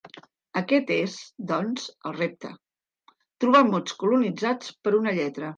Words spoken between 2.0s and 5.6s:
el repte: trobar mots colonitzats per una lletra.